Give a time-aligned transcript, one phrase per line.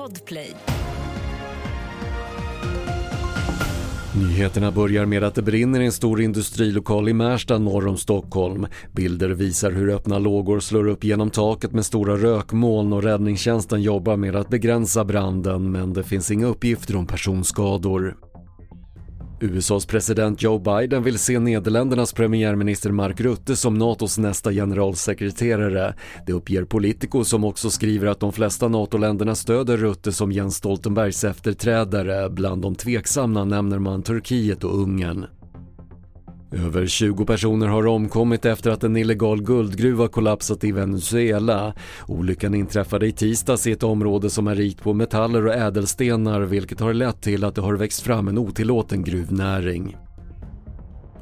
[0.00, 0.56] Podplay.
[4.16, 8.66] Nyheterna börjar med att det brinner i en stor industrilokal i Märsta norr om Stockholm.
[8.92, 14.16] Bilder visar hur öppna lågor slår upp genom taket med stora rökmoln och räddningstjänsten jobbar
[14.16, 18.16] med att begränsa branden men det finns inga uppgifter om personskador.
[19.42, 25.94] USAs president Joe Biden vill se Nederländernas premiärminister Mark Rutte som NATOs nästa generalsekreterare.
[26.26, 31.24] Det uppger Politico som också skriver att de flesta NATO-länderna stöder Rutte som Jens Stoltenbergs
[31.24, 32.30] efterträdare.
[32.30, 35.26] Bland de tveksamma nämner man Turkiet och Ungern.
[36.52, 41.74] Över 20 personer har omkommit efter att en illegal guldgruva kollapsat i Venezuela.
[42.08, 46.80] Olyckan inträffade i tisdags i ett område som är rikt på metaller och ädelstenar vilket
[46.80, 49.96] har lett till att det har växt fram en otillåten gruvnäring.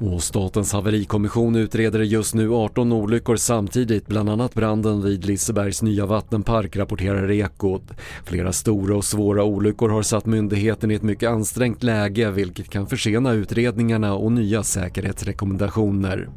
[0.00, 6.06] Och Statens haverikommission utreder just nu 18 olyckor samtidigt, bland annat branden vid Lisebergs nya
[6.06, 7.82] vattenpark, rapporterar Ekot.
[8.24, 12.86] Flera stora och svåra olyckor har satt myndigheten i ett mycket ansträngt läge vilket kan
[12.86, 16.28] försena utredningarna och nya säkerhetsrekommendationer.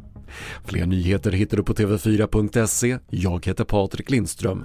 [0.64, 2.98] Fler nyheter hittar du på TV4.se.
[3.10, 4.64] Jag heter Patrik Lindström.